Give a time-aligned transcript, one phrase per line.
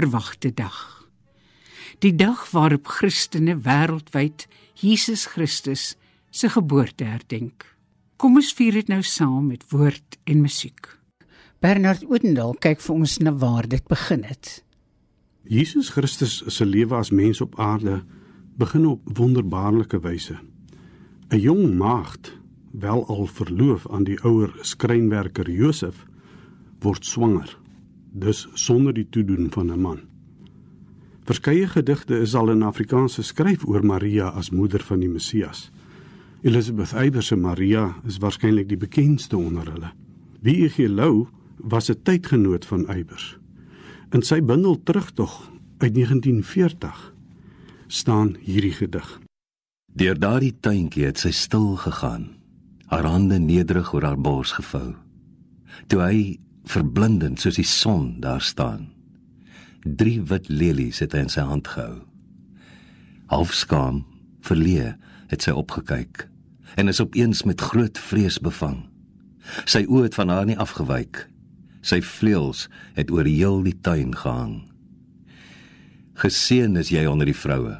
[0.00, 1.08] Verwagte dag.
[1.98, 4.46] Die dag waarop Christene wêreldwyd
[4.80, 5.96] Jesus Christus
[6.30, 7.66] se geboorte herdenk.
[8.16, 10.88] Kom ons vier dit nou saam met woord en musiek.
[11.60, 14.62] Bernard Oudendal kyk vir ons na waar dit begin het.
[15.44, 18.00] Jesus Christus se lewe as mens op aarde
[18.56, 20.38] begin op wonderbaarlike wyse.
[21.28, 22.32] 'n Jong maagd,
[22.72, 26.06] wel al verloof aan die ouer skrynwerker Josef,
[26.80, 27.59] word swanger,
[28.12, 30.00] dus sonder die toedoen van 'n man.
[31.24, 35.70] Verskeie gedigte is al in Afrikaans geskryf oor Maria as moeder van die Messias.
[36.42, 39.92] Elizabeth Eybers se Maria is waarskynlik die bekendste onder hulle.
[40.40, 40.88] Wie E.G.
[40.88, 43.38] Lou was 'n tydgenoot van Eybers.
[44.10, 47.14] In sy bundel Terugtog uit 1940
[47.86, 49.20] staan hierdie gedig.
[49.92, 52.28] Deur daardie tuintjie het sy stil gegaan,
[52.86, 54.94] haar hande nederig oor haar bors gevou.
[55.86, 56.38] Toe hy
[56.70, 58.88] verblindend soos die son daar staan.
[59.82, 62.02] Drie wit lelies het hy in sy hand gehou.
[63.30, 64.04] Halfskaam,
[64.46, 64.94] verleë,
[65.30, 66.26] het sy opgekyk
[66.78, 68.84] en is opeens met groot vrees bevang.
[69.66, 71.24] Sy oë het van haar nie afgewyk.
[71.82, 74.60] Sy vleuels het oor heel die tuin gehang.
[76.20, 77.78] Geseën is jy onder die vroue,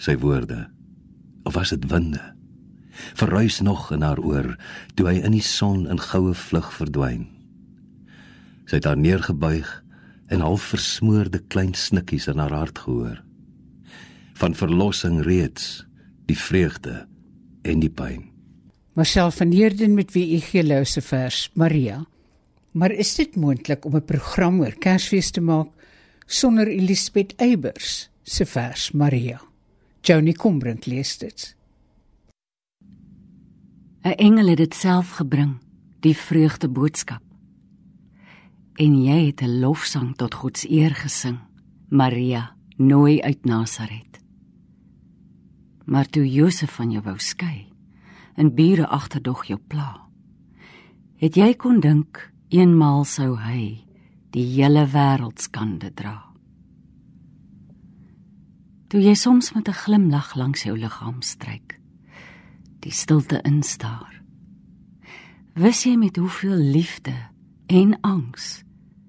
[0.00, 0.64] sy woorde.
[1.44, 2.22] Of was dit winde?
[3.14, 4.56] Verruis nog in haar oor
[4.96, 7.28] toe hy in die son in goue vlug verdwyn.
[8.68, 9.68] Sy het haar neergebuig
[10.28, 13.22] en half versmoorde klein snikkies in haar hart gehoor.
[14.36, 15.86] Van verlossing reeds,
[16.28, 17.06] die vreugde
[17.64, 18.26] en die pyn.
[18.92, 22.02] Marcel van Heerden met wie u gelou se vers Maria.
[22.76, 25.68] Maar is dit moontlik om 'n program oor Kersfees te maak
[26.26, 29.40] sonder Elisabeth Eybers se vers Maria?
[30.02, 31.56] Johnny Combrink lees dit.
[34.04, 35.58] 'n Engel het dit self gebring,
[36.00, 37.27] die vreugde boodskap
[38.78, 41.38] en jy het 'n lofsang tot God se eer gesing,
[41.88, 44.20] Maria, nooi uit Nasaret.
[45.84, 47.72] Maar toe Josef van jou wou skei,
[48.34, 50.08] en bure agterdog jou pla,
[51.16, 53.84] het jy kon dink eenmaal sou hy
[54.30, 56.24] die hele wêreld skande dra.
[58.88, 61.80] Toe jy soms met 'n glimlag langs jou liggaam stryk,
[62.80, 64.22] die stilte instaar.
[65.54, 67.14] Wys jy met hoeveel liefde
[67.66, 68.67] en angs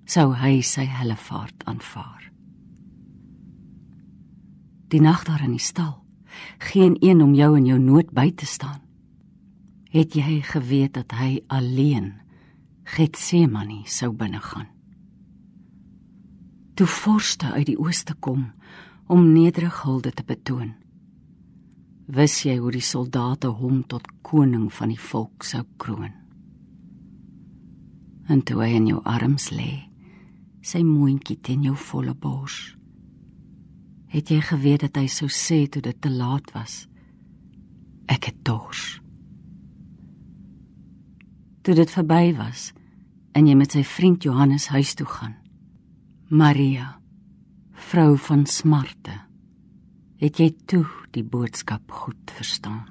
[0.10, 2.24] sou hy sy hellevaart aanvaar.
[4.90, 6.00] Die nag daar in die stal,
[6.72, 8.82] geen een om jou in jou nood by te staan.
[9.94, 12.14] Het jy geweet dat hy alleen
[12.90, 14.66] Getsemane sou binne gaan?
[16.74, 18.48] Toe vorste uit die ooste kom
[19.06, 20.74] om nederig hulde te betoon.
[22.10, 26.14] Wis jy hoe die soldate hom tot koning van die volk sou kroon?
[28.30, 29.89] En toe hy in jou arms lê,
[30.70, 32.58] sy moontjie teen jou volle bors.
[34.10, 36.84] Het jy geweet dat hy sou sê toe dit te laat was?
[38.10, 39.00] Ek het dors.
[41.66, 42.70] Toe dit verby was
[43.38, 45.36] en jy met sy vriend Johannes huis toe gaan.
[46.30, 46.96] Maria,
[47.90, 49.16] vrou van smarte,
[50.22, 52.86] het jy toe die boodskap goed verstaan?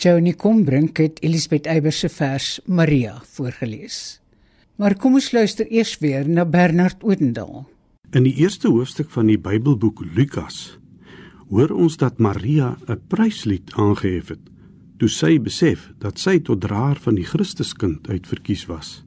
[0.00, 4.20] Johnny Combrink het Elisabeth Eybers se vers Maria voorgeles.
[4.80, 7.66] Maar kom ons luister eers weer na Bernard Oudendal.
[8.16, 10.78] In die eerste hoofstuk van die Bybelboek Lukas
[11.50, 14.40] hoor ons dat Maria 'n pryslied aangehef het
[14.96, 19.04] toe sy besef dat sy tot draer van die Christuskind uitverkies was.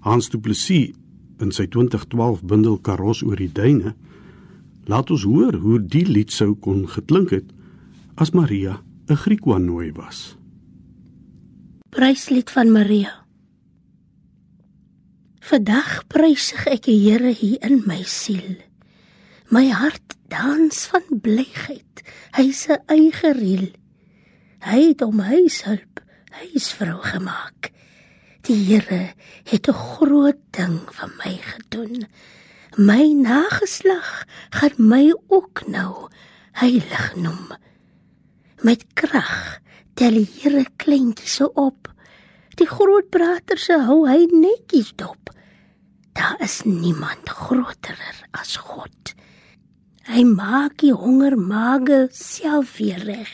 [0.00, 0.90] Hans Du Plessis
[1.38, 3.94] in sy 2012 bundel Karos oor die duine
[4.86, 7.52] laat ons hoor hoe die lied sou kon geklink het
[8.14, 10.36] as Maria 'n Griekwaanooi was.
[11.90, 13.23] Pryslied van Maria.
[15.44, 18.54] Vandag prysig ek die Here hier in my siel.
[19.52, 22.00] My hart dans van blygheid.
[22.32, 23.66] Hy se eie riel.
[24.64, 26.00] Hy het om huishulp,
[26.38, 27.68] huisvrou gemaak.
[28.48, 29.12] Die Here
[29.44, 32.08] het 'n groot ding vir my gedoen.
[32.80, 36.08] My nageslag gaan my ook nou
[36.56, 37.52] heilig noem.
[38.62, 39.60] Met krag
[39.94, 41.93] tel die Here kleintjies op.
[42.60, 45.32] Die groot brater se hou hy netjies dop.
[46.14, 49.14] Daar is niemand groterer as God.
[50.06, 53.32] Hy maak die honger mage self weer reg,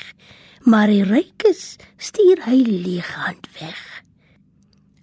[0.64, 3.81] maar die rykes stuur hy leeghand weg.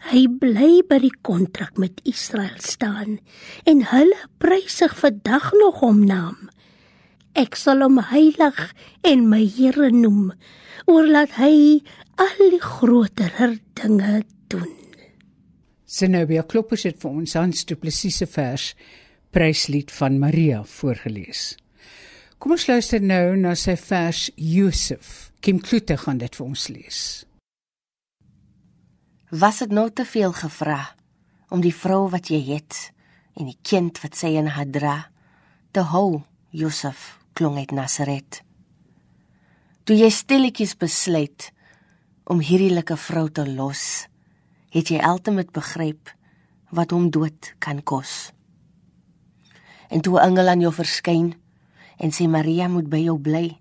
[0.08, 3.18] Hy bly by die kontrak met Israel staan
[3.68, 6.48] en hulle prysig vandag nog hom naam.
[7.38, 8.62] Ek sal hom heilig
[9.06, 10.32] en my Here noem,
[10.88, 11.84] oorlaat hy
[12.18, 14.74] al die groter dinge doen.
[15.86, 18.74] Zenobia Kloppers het vir ons Hans Du Plessis se vers
[19.32, 21.56] Pryslied van Maria voorgeles.
[22.38, 25.32] Kom ons luister nou na sy vers Josef.
[25.42, 27.02] Kim Kloete gaan dit vir ons lees.
[29.32, 30.80] Was dit nou te veel gevra
[31.54, 32.80] om die vrou wat jy het
[33.38, 34.98] en die kind wat sy in haar dra
[35.76, 38.42] te hou, Josef, klong uit Nasaret.
[39.86, 41.52] Toe jy stilletjies besluit
[42.28, 44.08] om hierdie lekker vrou te los,
[44.76, 46.12] het jy altemat begryp
[46.76, 48.34] wat hom dood kan kos.
[49.88, 51.36] En toe 'n engel aan jou verskyn
[51.98, 53.58] en sê Maria moet by jou bly,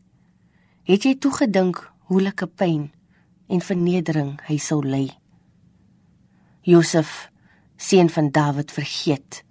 [0.82, 2.90] het jy toe gedink hoe lekker pyn
[3.48, 5.10] en vernedering hy sou ly.
[6.62, 7.30] Josef,
[7.76, 9.44] seun van Dawid, vergeet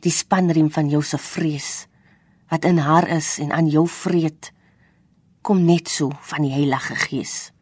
[0.00, 1.86] die spanriem van jou se vrees
[2.50, 4.52] wat in haar is en aan jou vreet
[5.42, 7.55] kom net so van die Heilige Gees.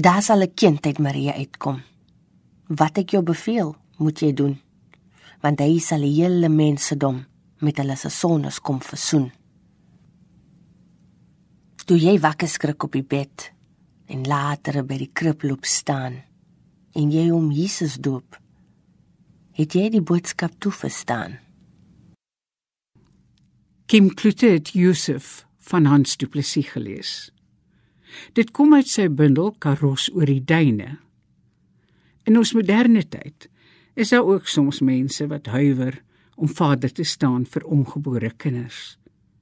[0.00, 1.82] Daar sal 'n kind uit Maria uitkom.
[2.66, 4.60] Wat ek jou beveel, moet jy doen.
[5.40, 7.26] Want hy sal die hele mensedom
[7.58, 9.32] met hulle se sondes kom versoen.
[11.84, 13.52] Toe jy wakker skrik op die bed
[14.06, 16.22] en later by die krib loop staan
[16.92, 18.38] en jy hom Jesus doop,
[19.52, 21.38] het jy die boodskap toe verstaan.
[23.86, 27.32] Kim Klute het Josef van Hans Du Plessis gelees.
[28.32, 30.98] Dit kom uit sy bundel Karos oor die duine.
[32.28, 33.48] In ons moderne tyd
[33.98, 36.02] is daar ook soms mense wat huiwer
[36.36, 38.98] om vader te staan vir ongebore kinders.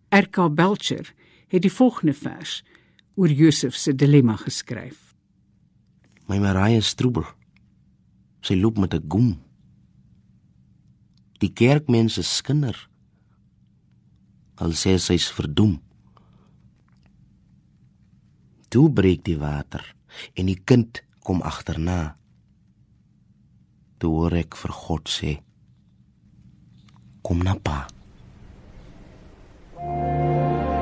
[0.09, 0.49] R.K.
[0.55, 1.13] Belcher
[1.49, 2.63] het die volgende vers
[3.17, 5.15] oor Josef se dilemma geskryf.
[6.27, 7.27] My Maria stroebel.
[8.41, 9.43] Sy loop met 'n goem.
[11.39, 12.89] Die kerkmense skinder.
[14.55, 15.86] Al sê sy's verdoem.
[18.77, 19.81] Toe breek die water
[20.37, 22.13] en die kind kom agterna.
[23.97, 25.33] Toe hoor ek vir God sê:
[27.25, 27.87] Kom na pa.
[29.81, 30.76] In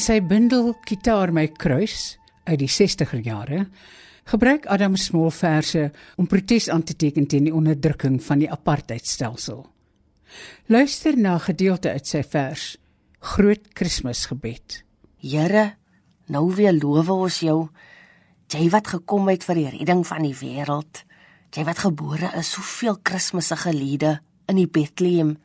[0.00, 3.64] sy bundel Kitaar my kruis uit die 60er jare
[4.28, 5.88] gebruik Adam Small verse
[6.20, 9.62] om protes aan te teken teen die onderdrukking van die apartheidstelsel.
[10.68, 12.76] Luister na gedeelte uit sy vers
[13.18, 14.82] Groot Kersgebed.
[15.18, 15.64] Here,
[16.28, 17.68] nou weer loof ons jou.
[18.52, 21.04] Jy wat gekom het vir die redding van die wêreld.
[21.56, 25.38] Jy wat gebore is soveel Kersfeesse gelede in die Bethlehem.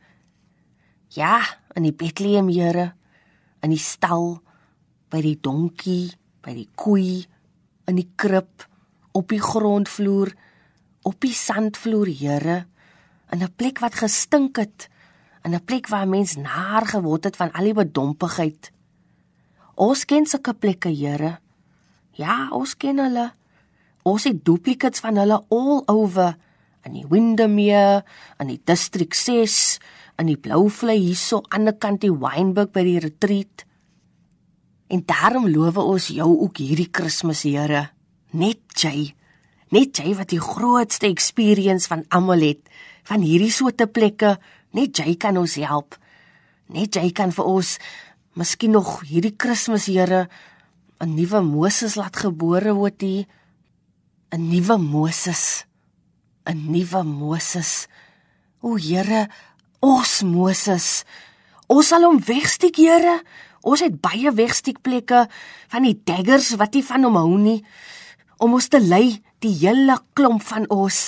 [1.16, 1.40] Ja,
[1.74, 2.92] in die Bethlehem, Here,
[3.64, 4.38] in die stal,
[5.10, 6.12] by die donkie,
[6.44, 7.24] by die koei,
[7.88, 8.66] in die krib,
[9.14, 10.32] op die grondvloer,
[11.08, 12.66] op die sandvloer, Here,
[13.32, 14.88] in 'n plek wat gestink het,
[15.44, 18.72] in 'n plek waar mens naar geword het van al die bedompigheid.
[19.74, 21.38] Ons ken sulke plekke, Here.
[22.12, 23.32] Ja, ons ken hulle.
[24.02, 26.36] Ons het duplicates van hulle all over
[26.84, 28.04] in die Windermere,
[28.38, 29.78] in die District 6,
[30.18, 33.64] in die Blouvlei hierso aan die kant die Wynberg by die retreat.
[34.88, 37.88] En daarom loof ons jou ook hierdie Kersfees, Here.
[38.32, 39.14] Net jy.
[39.74, 42.62] Net jy wat die grootste experience van almal het
[43.08, 44.36] van hierdie soorte plekke.
[44.74, 45.98] Net jy kan ons help.
[46.72, 47.76] Net jy kan vir ons
[48.38, 50.28] miskien nog hierdie Kersfees, Here,
[51.00, 53.26] 'n nuwe Moses laat gebore word hier.
[54.32, 55.64] 'n Nuwe Moses.
[56.46, 57.88] 'n Nuwe Moses.
[58.60, 59.28] O Here,
[59.84, 61.04] ons Moses.
[61.68, 63.20] Ons sal hom wegsteek, Here.
[63.64, 65.24] Ons het baie wegsteekplekke
[65.72, 67.60] van die daggers wat nie van hom hou nie
[68.44, 70.98] om ons te lei die hele klomp van ons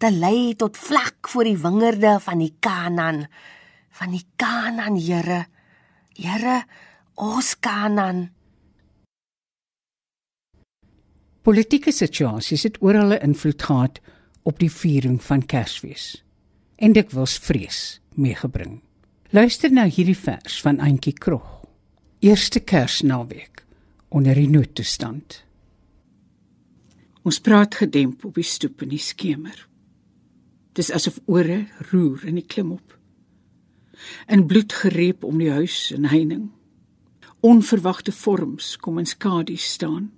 [0.00, 3.26] te lei tot vlak voor die wingerde van die Kanaan.
[3.92, 5.44] Van die Kanaan Here.
[6.16, 6.62] Here
[7.20, 8.28] ons Kanaan.
[11.44, 14.00] Politieke situasies het oral 'n invloed gehad
[14.44, 16.24] op die viering van Kersfees.
[16.76, 18.80] En dit was vrees meegebring.
[19.30, 21.46] Luister nou hierdie vers van Auntie Krog.
[22.18, 23.64] Eerste Kersnaweek
[24.08, 25.42] onder die noodtoestand.
[27.22, 29.66] Ons praat gedemp op die stoep in die skemer.
[30.72, 32.96] Dis asof ore roer in die klimop.
[34.30, 36.48] In bloed gereep om die huis en heining.
[37.44, 40.10] Onverwagte vorms kom in skadu staan.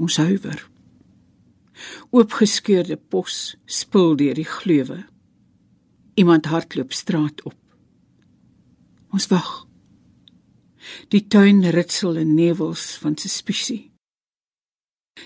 [0.00, 0.64] Ons huiwer.
[2.10, 5.02] Oopgeskeurde pos spul deur die gleuwe.
[6.14, 7.56] Iemand hardloop straat op.
[9.12, 9.66] Ons wag.
[11.08, 13.92] Die tuin ritsel in nevels van suspisie.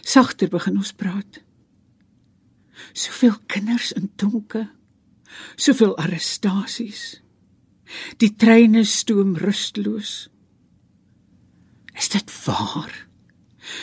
[0.03, 1.43] Sagter begin ons praat.
[2.93, 4.67] Soveel kinders in donke.
[5.57, 7.21] Soveel arrestasies.
[8.19, 10.29] Die treine stoom rusteloos.
[11.97, 13.07] Is dit waar?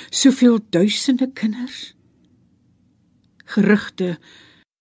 [0.09, 1.93] Soveel duisende kinders.
[3.55, 4.19] Gerugte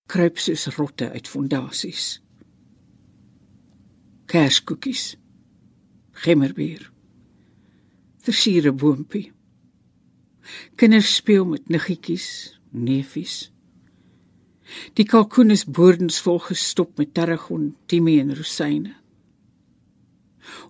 [0.06, 2.22] kruip soos rotte uit fondasies.
[4.26, 5.16] Kerskoekies.
[6.24, 6.90] Gemmerbier.
[8.22, 9.32] Versiere boontjie.
[10.76, 12.26] Kinders speel met niggetjies,
[12.70, 13.52] neefies.
[14.96, 18.94] Die kalkoen is boordensvol gestop met tarragon, timie en rosyne.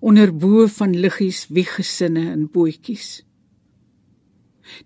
[0.01, 3.23] Onder bo van liggies wieg gesinne in bootjies.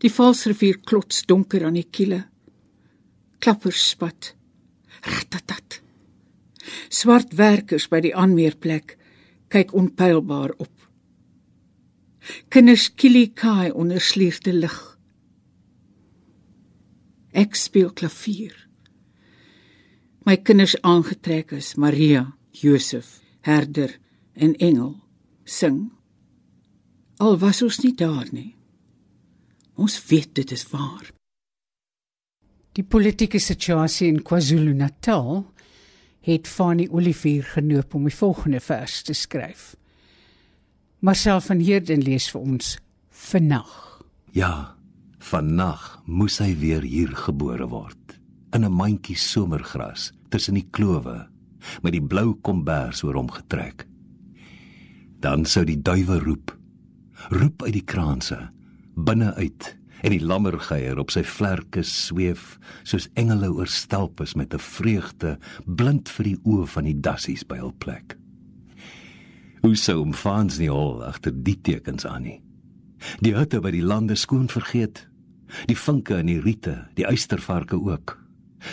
[0.02, 2.24] Die valsrivier klots donker aan die kiele.
[3.38, 4.34] Klappers spat.
[5.06, 5.80] Ratatat.
[6.88, 8.96] Swart werkers by die aanmeerplek
[9.52, 10.72] kyk onpylbaar op.
[12.50, 14.76] Kinders kielie kai onder slierte lig.
[17.36, 18.54] Ek speel klavier.
[20.26, 23.92] My kinders aangetrek is Maria, Josef, herder
[24.34, 24.96] en engel
[25.44, 25.92] sing.
[27.22, 28.56] Al was ons nie daar nie.
[29.76, 31.15] Ons weet dit is waar.
[32.76, 35.38] Die politieke situasie in KwaZulu-Natal
[36.28, 39.70] het Fanie Olivier genoop om die volgende vers te skryf.
[41.00, 42.74] Marcel van Heerden lees vir ons
[43.30, 43.72] vannag.
[44.36, 44.76] Ja,
[45.24, 48.18] vannag moes hy weer hier gebore word
[48.52, 51.26] in 'n mandjie somergras tussen die klowe
[51.82, 53.86] met die blou kombers oor hom getrek.
[55.20, 56.52] Dan sou die duwe roep,
[57.30, 58.50] roep uit die kraanse
[58.94, 64.58] binne uit en die lammergeier op sy vlerke sweef soos engele oor stelpes met 'n
[64.58, 68.16] vreugde blind vir die oë van die dassies by hul plek.
[69.62, 72.40] Hoe sou hom fans nie al agter die tekens aan nie.
[73.20, 75.06] Die hutte by die lande skoon vergeet.
[75.66, 78.18] Die vinke en die riete, die uistervarke ook.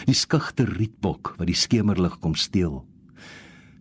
[0.06, 2.86] Die skugter rietbok wat die skemerlig kom steel.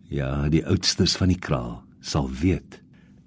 [0.09, 2.82] Ja, die oudstes van die kraal sal weet.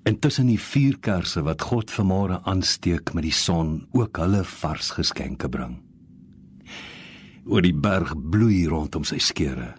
[0.06, 5.80] Intussen die vuurkersse wat God vanmôre aansteek met die son ook hulle vars geskenke bring.
[7.46, 9.74] Oor die berg bloei rondom sy skere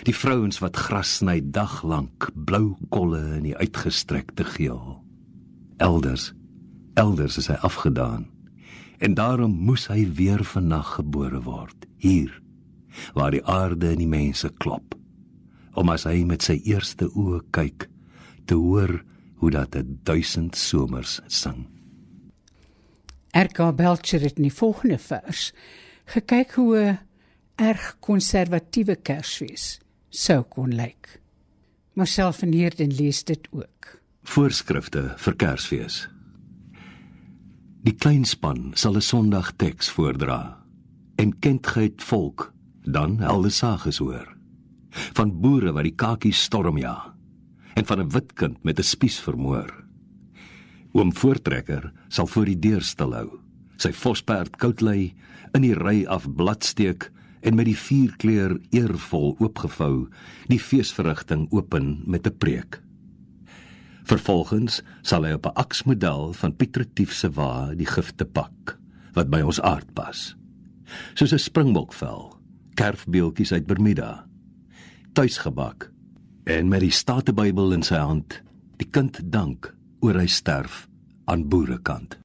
[0.00, 4.96] Die vrouens wat gras sny dag lank, blou kolle in die uitgestrekte geel.
[5.82, 6.32] Elders,
[6.98, 8.26] elders is hy afgedaan.
[9.02, 12.32] En daarom moes hy weer vannag gebore word, hier
[13.16, 14.92] waar die aarde en die mense klop.
[15.80, 17.86] Om as hy met sy eerste oë kyk,
[18.44, 18.98] te hoor
[19.42, 21.66] hoe dat 'n duisend somers sing.
[23.30, 25.52] RK Belcher het in die volgende vers
[26.04, 26.98] gekyk hoe 'n
[27.54, 31.20] erg konservatiewe Kersfees sou kon lyk.
[31.92, 34.00] Marcel van Heerden lees dit ook.
[34.22, 36.08] Voorskrifte vir Kersfees.
[37.82, 40.64] Die kleinspan sal 'n Sondag teks voordra
[41.16, 44.36] en kentigheid volk dan helde sages hoor.
[44.90, 47.11] Van boere wat die kakies stormja
[47.74, 49.84] en van 'n wit kind met 'n spies vermoor.
[50.92, 53.40] Oom Voortrekker sal voor die deur stil hou.
[53.76, 55.14] Sy vosperd koud lê
[55.54, 57.10] in die ry af bladsteek
[57.42, 60.08] en met die vierkleur eervol oopgevou
[60.48, 62.82] die feesverrigting open met 'n preek.
[64.04, 68.78] Vervolgens sal hy op 'n aksmodel van Piet Retief se wa die gifte pak
[69.14, 70.36] wat by ons aard pas.
[71.14, 72.36] Soos 'n springbokvel,
[72.74, 74.26] kerfbeeltjies uit Bermuda,
[75.12, 75.91] tuisgebak
[76.44, 78.40] en met die Statebybel in sy hand,
[78.80, 79.70] die kind dank
[80.02, 80.86] oor hy sterf
[81.30, 82.21] aan boerekant.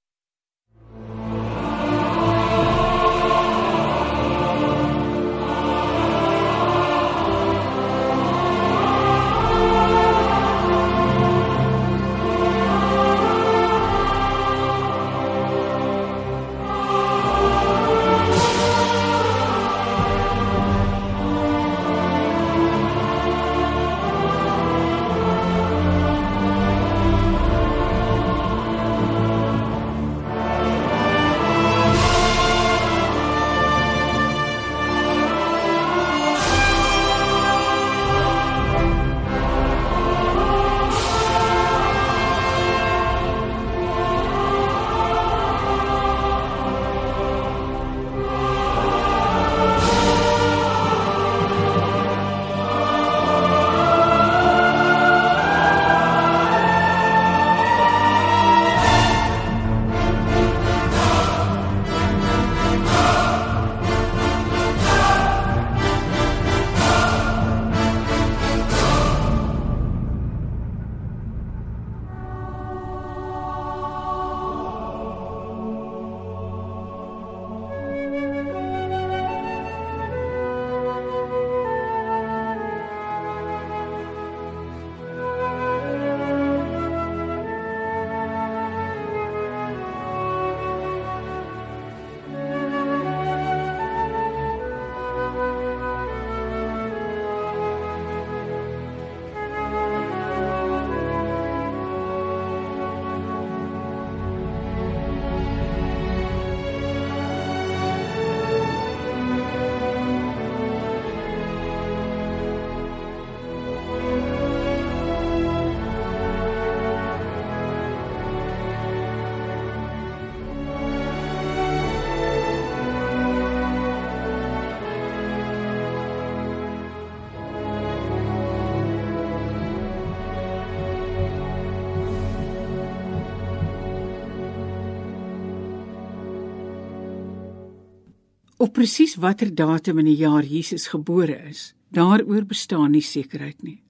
[138.58, 143.84] Op presies watter datum in die jaar Jesus gebore is, daaroor bestaan nie sekerheid nie.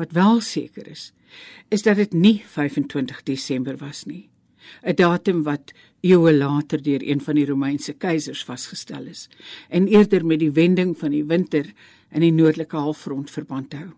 [0.00, 1.10] Wat wel seker is,
[1.68, 4.30] is dat dit nie 25 Desember was nie.
[4.82, 9.28] 'n Datum wat eeue later deur een van die Romeinse keisers vasgestel is
[9.68, 11.72] en eerder met die wending van die winter
[12.10, 13.92] in die noordelike halfrond verband hou.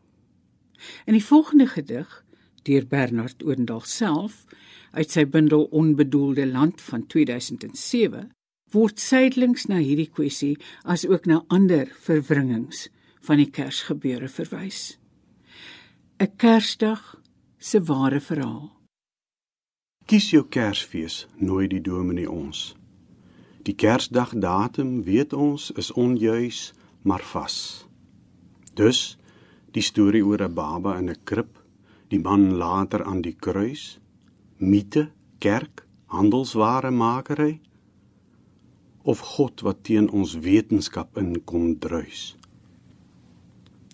[1.07, 2.25] In die volgende gedig
[2.63, 4.45] deur Bernard Oendal self
[4.91, 8.31] uit sy bundel Onbedoelde land van 2007
[8.73, 12.89] word suidelings na hierdie kwessie as ook na ander verwringings
[13.27, 14.99] van die Kersgebeure verwys.
[16.21, 17.21] 'n Kersdag
[17.59, 18.71] se ware verhaal.
[20.07, 22.75] Kies jou Kersfees, nooi die dominee ons.
[23.63, 27.87] Die Kersdag datum weet ons is onjuis, maar vas.
[28.75, 29.17] Dus
[29.73, 31.59] die storie oor 'n baba in 'n krib,
[32.09, 33.99] die man later aan die kruis,
[34.59, 37.61] mite, kerk, handelsware makery
[39.11, 42.35] of God wat teen ons wetenskap inkom druis.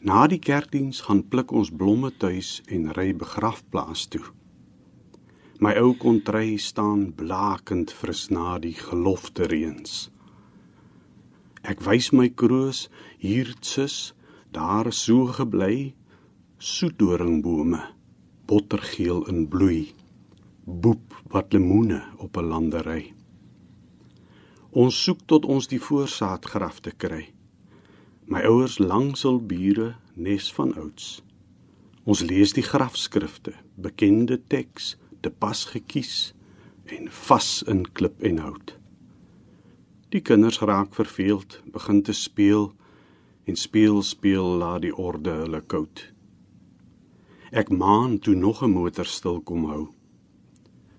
[0.05, 4.25] Na die kerkdiens gaan pluk ons blomme tuis en ry begrafplaas toe.
[5.57, 10.11] My ou kontry staan blakend fris na die gelofte reëns.
[11.65, 12.87] Ek wys my kroos
[13.19, 14.13] hier sus,
[14.53, 15.97] daar so gebly,
[16.61, 17.81] soetdoringbome,
[18.47, 19.95] bottergeel in bloei,
[20.63, 23.16] boep wat lemoene op 'n landery.
[24.77, 27.23] Ons soek tot ons die voorsaat graf te kry.
[28.29, 31.23] My ouers langsel bure nes van ouds.
[32.05, 36.35] Ons lees die grafskrifte, bekende teks, te pas gekies
[36.93, 38.75] en vas in klip en hout.
[40.13, 42.69] Die kinders raak verveeld, begin te speel
[43.49, 46.03] en speel speel laat die orde hulle koud.
[47.49, 49.89] Ek maan toe nog 'n motor stil kom hou.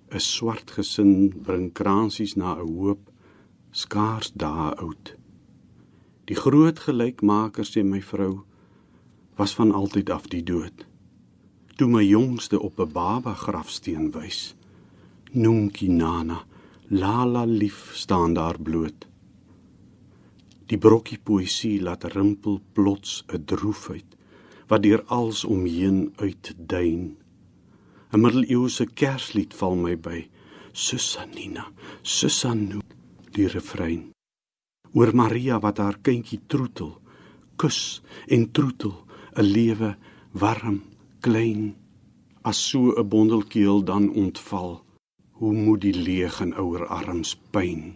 [0.10, 3.14] 'n Swart gesin bring kransies na 'n hoop
[3.72, 5.14] skaars dae oud.
[6.28, 8.44] Die groot gelykmaker sê my vrou
[9.38, 10.86] was van altyd af die dood.
[11.78, 14.56] Toe my jongste op 'n baba grafsteen wys,
[15.32, 16.46] noem Kinana,
[16.90, 19.08] Lala lief staan daar bloot.
[20.68, 24.16] Die brokkie poësie laat rimpel plots 'n droefheid
[24.68, 27.18] wat deur als omheen uitduin.
[28.12, 30.30] 'n Middeleeuse kerslied val my by,
[30.72, 32.80] Susanina, Susanu,
[33.38, 34.10] die refrein.
[34.98, 36.96] Oor Maria wat haar kindjie troetel,
[37.62, 38.02] kus
[38.34, 38.96] en troetel,
[39.38, 39.96] 'n lewe
[40.32, 40.82] warm,
[41.22, 41.76] klein,
[42.42, 44.82] as so 'n bondelkeel dan ontval.
[45.40, 47.96] Hoe moet die leeg en ouer arms pyn?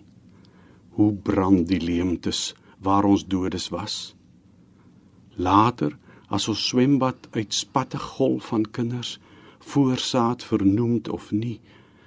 [0.89, 4.15] Hoe brand die leemtes waar ons dodes was?
[5.35, 5.97] Later
[6.29, 9.19] as ons swembad uit spatte golf van kinders
[9.59, 11.59] voorsaat vernoemd of nie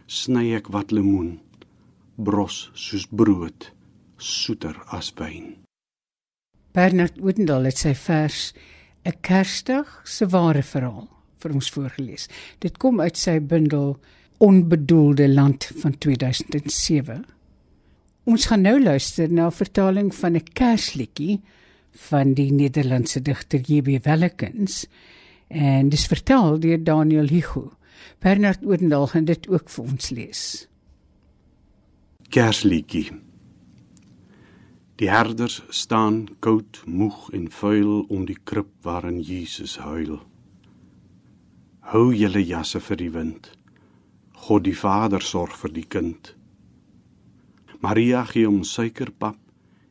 [0.06, 1.43] sny ek wat lemoen
[2.16, 3.72] bros soos brood
[4.18, 5.64] soeter as wyn
[6.74, 8.52] Bernard Oudendal het sy vers
[9.06, 12.28] 'n Kersdag se ware verhaal vir ons voorgeles.
[12.58, 13.98] Dit kom uit sy bundel
[14.38, 17.24] Onbedoelde land van 2007.
[18.24, 21.40] Ons gaan nou luister na 'n vertaling van 'n Kersliedjie
[22.10, 24.04] van die Nederlandse digter J.B.
[24.04, 24.86] Wellekens
[25.48, 27.72] en dis vertel deur Daniel Hugo.
[28.18, 30.68] Bernard Oudendal gaan dit ook vir ons lees.
[32.30, 33.12] Kersliedjie.
[34.96, 40.20] Die herders staan koud, moeg en vuil om die krib waarin Jesus huil.
[41.92, 43.50] Hou julle jasse vir die wind.
[44.46, 46.32] God die Vader sorg vir die kind.
[47.84, 49.38] Maria gee hom suikerpap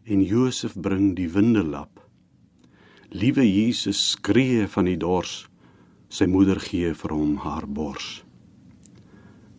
[0.09, 2.01] en Josef bring die windelap.
[3.13, 5.43] Liewe Jesus skree van die dors.
[6.09, 8.23] Sy moeder gee vir hom haar bors.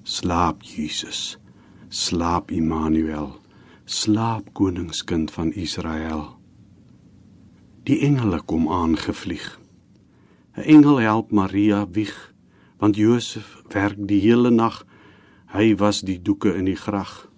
[0.04, 1.36] Slaap Jesus.
[1.94, 3.40] Slaap Immanuel.
[3.84, 6.24] Slaap koningskind van Israel.
[7.86, 9.60] Die engele kom aangevlieg.
[10.56, 12.34] 'n Engel help Maria wieg,
[12.78, 14.86] want Josef werk die hele nag.
[15.46, 17.30] Hy was die doeke in die grag.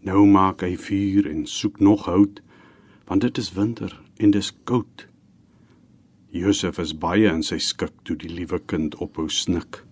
[0.00, 2.40] Nou maak hy vuur en soek nog hout,
[3.04, 5.04] want dit is winter en dis koud.
[6.30, 9.84] Josef is baie in sy skik toe die liewe kind ophou snik.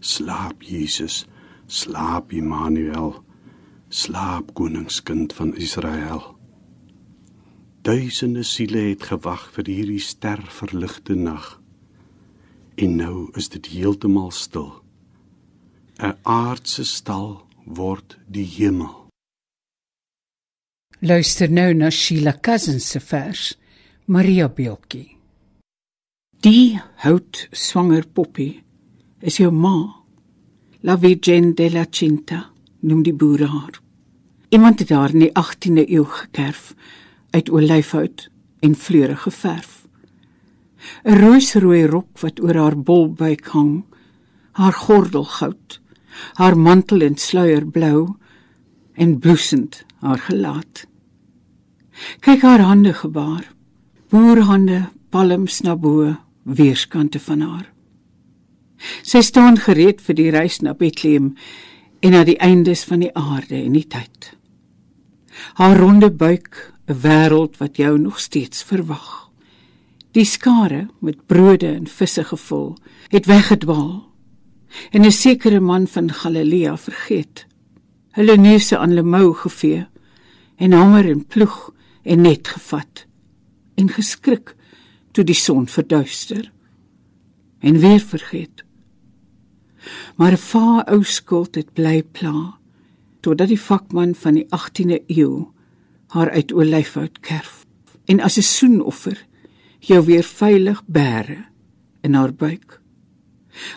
[0.00, 1.26] Slaap Jesus,
[1.70, 3.14] slaap Immanuel,
[3.88, 6.36] slaap koningskind van Israel.
[7.82, 11.60] Duisende siele het gewag vir hierdie sterverligte nag.
[12.74, 14.82] En nou is dit heeltemal stil.
[16.00, 19.06] 'n Aardse stal word die hemel.
[21.00, 23.58] Luister nou na Sheila Cousins se vers
[24.04, 25.16] Maria Beeltjie.
[26.40, 28.62] Die hout swanger poppie
[29.20, 29.99] is jou ma.
[30.82, 32.38] La Virgen de la Cinta
[32.88, 33.74] noem die boere haar.
[34.48, 36.74] Iemand het haar in die 18de eeu gekerf
[37.30, 38.30] uit olyfhout
[38.64, 39.84] en vleure geverf.
[41.04, 43.84] 'n Roosrooi rok wat oor haar bolbuik hang,
[44.52, 45.80] haar gordel goud,
[46.40, 48.16] haar mantel en sluier blou
[48.94, 50.86] en bloesend haar gelaat.
[52.20, 53.52] Kyk haar hande gebaar.
[54.08, 57.68] Boerhande, palms na bo, weerskante van haar.
[59.02, 61.34] Sy staan gereed vir die reis na Bethlehem
[62.00, 64.32] en na die eindes van die aarde en die tyd.
[65.60, 69.30] Haar ronde buik, 'n wêreld wat jou nog steeds verwag.
[70.12, 72.76] Die skare met brode en visse gevul,
[73.08, 74.10] het weggedwaal.
[74.90, 77.46] En 'n sekere man van Galilea vergeet.
[78.10, 79.86] Hulle neuse aan lemou gevee
[80.56, 81.70] en hamer en ploeg
[82.02, 83.06] en net gevat
[83.74, 84.54] en geskrik
[85.12, 86.52] toe die son verduister
[87.60, 88.64] en weer vergeet.
[90.16, 92.58] Maar 'n va ou skuld het bly pla
[93.20, 95.48] totdat die vakman van die 18de eeu
[96.06, 97.66] haar uit olyfhout kerf
[98.04, 99.26] en as 'n soenoffer
[99.78, 101.44] jou weer veilig bære
[102.00, 102.80] in haar buik.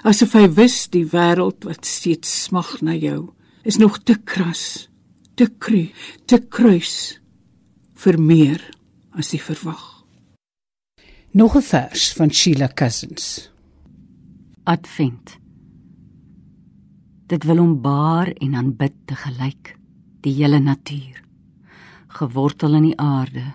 [0.03, 4.89] Asof hy wis die wêreld wat steeds smag na jou is nog te kras,
[5.35, 5.89] te kru,
[6.25, 7.19] te kruis
[7.95, 8.61] vir meer
[9.11, 10.03] as jy verwag.
[11.31, 13.49] Nog 'n vers van Sheila Cousins.
[14.63, 15.42] Advent.
[17.27, 19.75] Dit wil hom baar en aanbid te gelyk,
[20.21, 21.21] die hele natuur,
[22.19, 23.45] gewortel in die aarde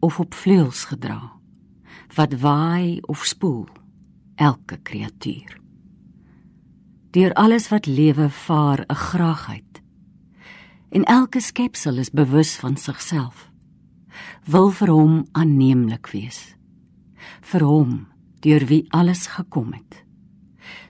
[0.00, 1.32] of op vleuels gedra,
[2.14, 3.66] wat waai of spoel
[4.36, 5.58] elke kreatuur.
[7.10, 9.82] Deur alles wat lewe vaar 'n graagheid.
[10.90, 13.50] En elke skepsel is bewus van sigself
[14.46, 16.56] wil vir hom aanneemlik wees.
[17.40, 18.06] Vir hom,
[18.44, 20.02] deur wie alles gekom het.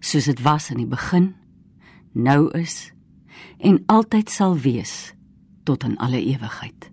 [0.00, 1.34] Soos dit was in die begin,
[2.16, 2.92] nou is
[3.60, 5.14] en altyd sal wees
[5.68, 6.90] tot in alle ewigheid.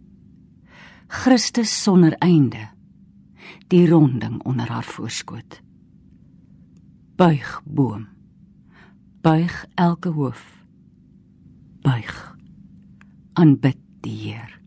[1.08, 2.68] Christus sonder einde,
[3.68, 5.62] die ronding onder haar voorskoot.
[7.16, 8.08] Buig boom.
[9.22, 10.66] Buig elke hoof.
[11.82, 12.36] Buig.
[13.34, 14.63] Aanbid die Here.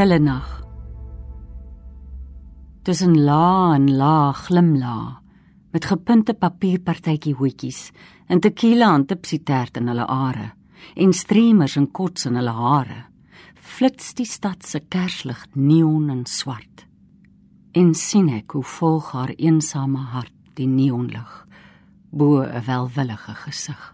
[0.00, 0.46] Stille nag.
[2.82, 5.20] Tussen la en la glimla
[5.74, 7.90] met gepunte papierpartytjie hoetjies
[8.32, 10.46] en tequila en tipsitert in hulle are
[11.04, 13.02] en streamers en kots in hulle hare
[13.74, 16.86] flits die stad se kerslig neon en swart.
[17.76, 21.46] En sien ek hoe volg haar eensame hart die neonlig
[22.08, 23.84] bo 'n welwillige gesig.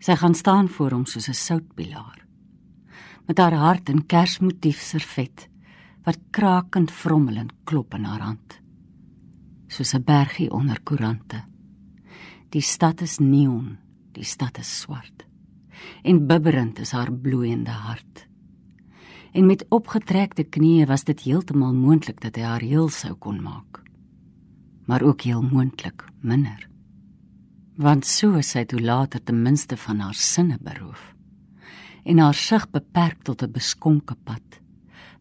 [0.00, 2.27] Sy gaan staan voor hom soos 'n soutpilaar
[3.28, 5.44] met haar hart in kersmotief servet
[6.06, 8.60] wat krakend vrommelend klop in haar hand.
[9.68, 11.44] Soos 'n bergie onder koerante.
[12.48, 13.76] Die stad is neon
[14.12, 15.26] die stad is swart.
[16.02, 18.26] En bibberend is haar bloeiende hart.
[19.32, 23.82] En met opgetrekte knieë was dit heeltemal moontlik dat hy haar heel sou kon maak.
[24.86, 26.68] Maar ook heel moontlik minder.
[27.76, 31.17] Want so is sy toe later ten minste van haar sinne beroof
[32.08, 34.48] en haar sig beperk tot 'n beskonke pad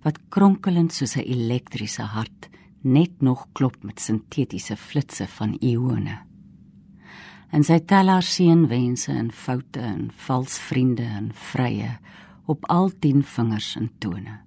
[0.03, 2.49] wat kronkelend soos 'n elektriese hart
[2.81, 6.17] net nog klop met sintetiese flitsse van ione.
[7.49, 11.99] En sy tel haar seënwense en foute en vals vriende en vrye
[12.45, 14.39] op al 10 vingers en tone.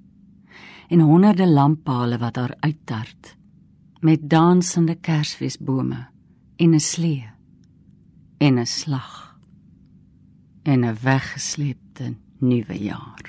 [0.88, 3.36] En honderde lamppale wat haar uittart
[4.00, 6.08] met dansende kersfeesbome
[6.56, 7.28] en 'n slee
[8.38, 9.38] en 'n slag
[10.62, 13.24] en 'n weggesleepte nuwe jaar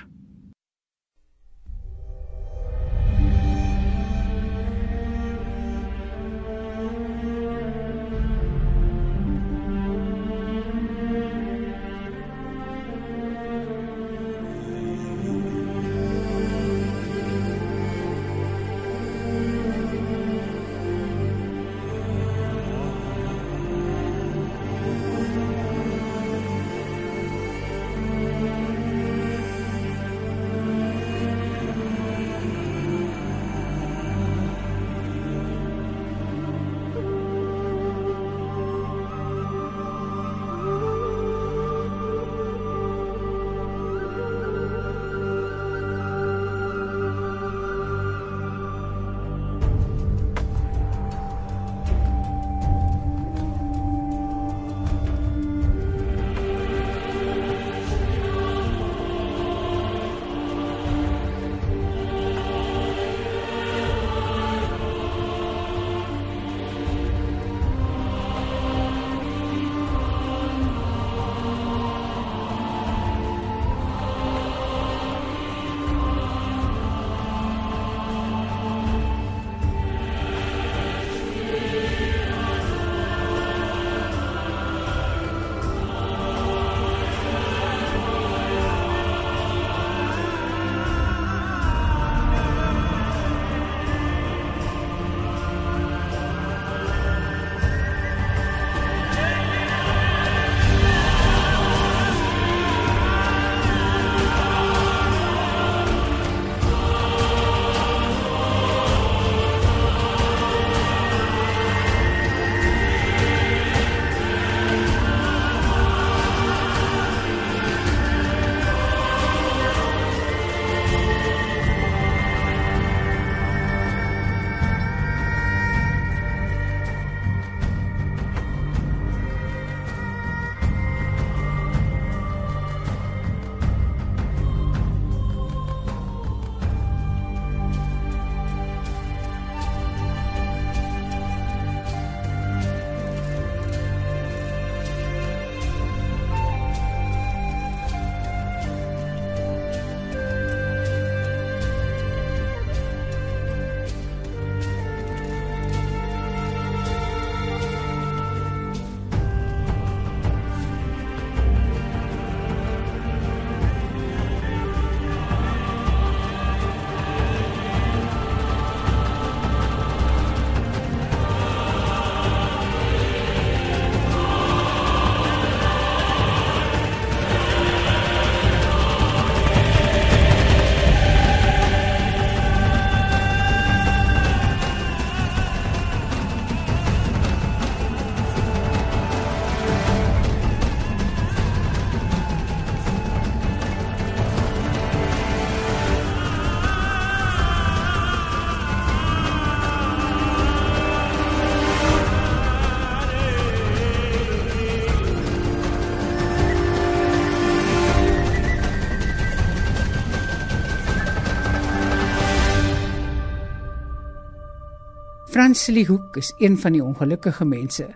[215.51, 217.89] Anselie Hoek is een van die ongelukkige mense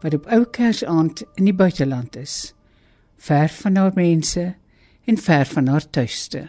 [0.00, 2.52] wat op ou Kersaand in die buiteland is,
[3.18, 4.44] ver van haar mense
[5.10, 6.44] en ver van haar tuiste.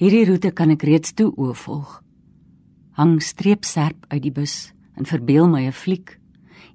[0.00, 1.98] Hierdie roete kan ek reeds toe oorvolg.
[2.96, 6.16] Hang streepserp uit die bus en verbeel my 'n fliek.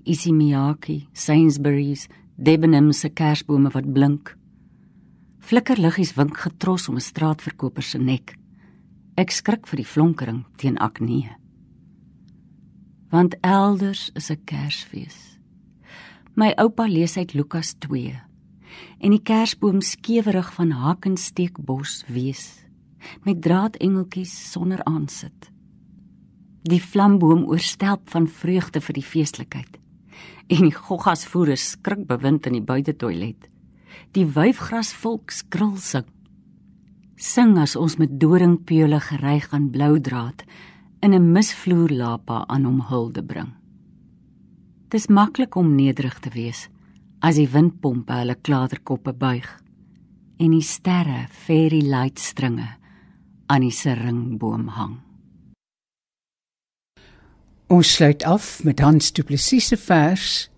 [0.06, 4.38] Isi Miyake, Sainsbury's, Debenham se kersbome wat blink.
[5.40, 8.38] Flikkerliggies wink getros om 'n straatverkoper se nek.
[9.20, 11.34] Ek skrik vir die flonkering teen akne.
[13.12, 15.18] Want elders is 'n Kersfees.
[16.36, 18.16] My oupa lees uit Lukas 2
[19.00, 22.64] en die kersboom skewerig van hakensteekbos wees
[23.26, 25.52] met draadengeltjies sonder aansit.
[26.64, 29.80] Die flamboom oorstelp van vreugde vir die feestelikheid.
[30.48, 33.50] En die goggas voer skrik bewind in die buitetoilet.
[34.12, 36.19] Die wyfgras volk skril sing.
[37.20, 40.46] Sing as ons met doringpeule gereig aan blou draad
[41.04, 43.52] in 'n misvloer lapa aan hom hulde bring.
[44.88, 46.70] Dis maklik om nederig te wees
[47.20, 49.62] as die windpompe hulle klaterkoppe buig
[50.40, 52.78] en die sterre fairy light stringe
[53.48, 54.98] aan die seringboom hang.
[57.68, 60.50] Ons sluit af met Hans Du Plessis se vers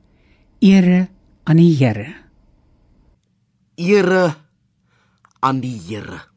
[0.59, 1.09] Ere
[1.43, 2.13] aan die Here.
[3.75, 4.35] Ere
[5.39, 6.30] aan die Here.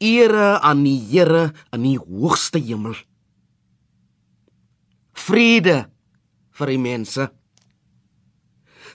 [0.00, 2.96] Ere aan die Here in die hoogste hemel.
[5.12, 5.86] Vrede
[6.52, 7.28] vir die mense.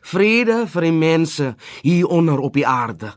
[0.07, 3.13] Vrede vir die mense hier onder op die aarde.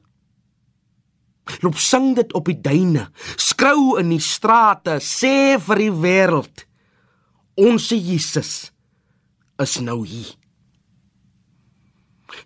[1.61, 6.67] Loop sing dit op die duine, skrou in die strate, sê vir die wêreld:
[7.59, 8.71] Ons Jesus
[9.61, 10.31] is nou hier.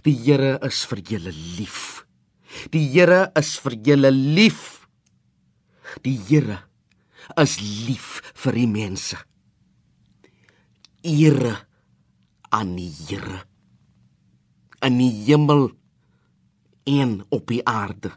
[0.04, 2.04] Die Here is vir julle lief.
[2.72, 4.83] Die Here is vir julle lief.
[6.02, 6.58] Die Here
[7.40, 9.18] is lief vir die mense.
[11.04, 11.56] Ere
[12.50, 13.44] aan die Here
[14.84, 15.70] in die hemel
[16.84, 18.12] en op die aarde.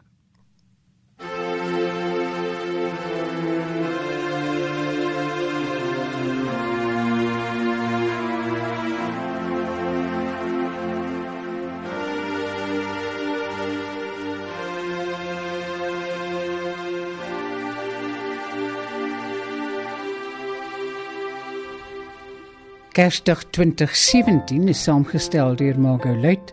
[22.98, 26.48] Kersdag 2017 is saamgestel deur Margot Luit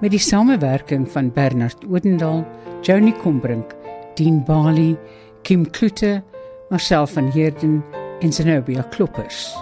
[0.00, 2.40] met die samewerking van Bernard Odendaal,
[2.88, 3.74] Joni Combrink,
[4.16, 4.96] Dean Bali,
[5.44, 6.22] Kim Klute,
[6.70, 7.82] Marcel van Heerden
[8.24, 9.52] en Zenobia Kloppers.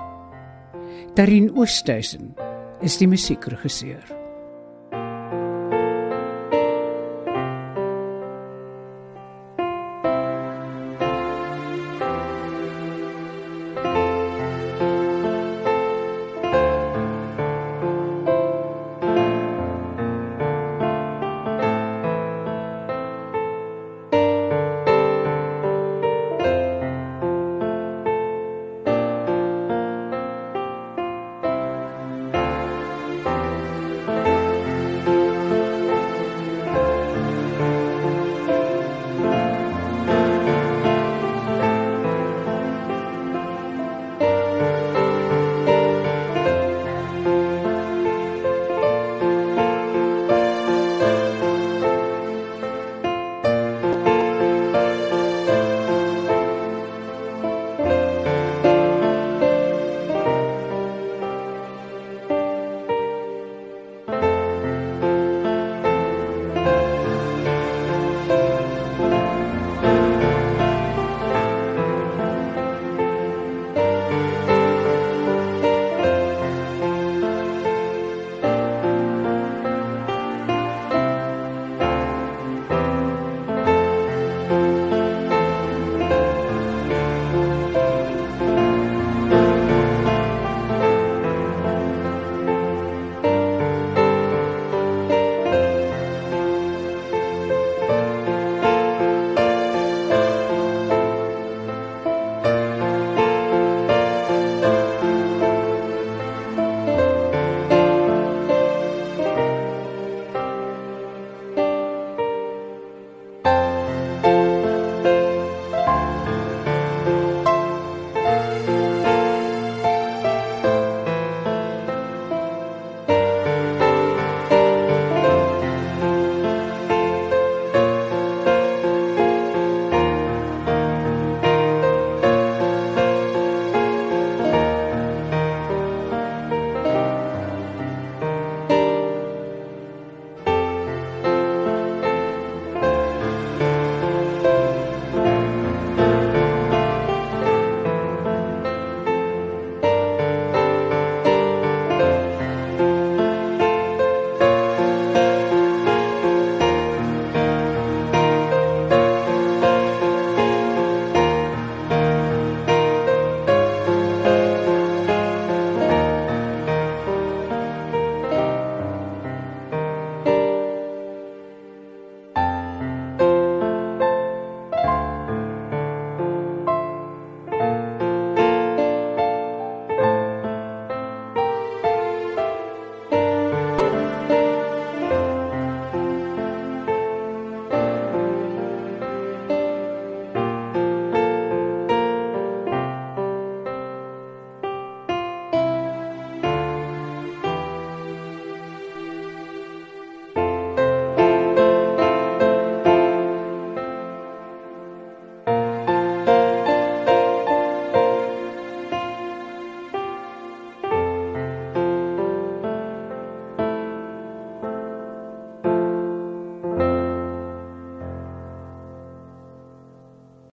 [1.19, 2.37] Darin Oosthuizen
[2.87, 4.22] is die musiekregisseur.